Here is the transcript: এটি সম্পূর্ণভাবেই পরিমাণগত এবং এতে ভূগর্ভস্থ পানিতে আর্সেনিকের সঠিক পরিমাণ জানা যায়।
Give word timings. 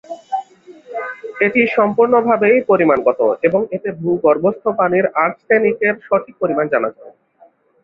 এটি 1.45 1.61
সম্পূর্ণভাবেই 1.75 2.57
পরিমাণগত 2.69 3.19
এবং 3.47 3.61
এতে 3.75 3.89
ভূগর্ভস্থ 4.01 4.63
পানিতে 4.79 5.09
আর্সেনিকের 5.23 5.95
সঠিক 6.07 6.35
পরিমাণ 6.41 6.65
জানা 6.73 6.89
যায়। 6.95 7.13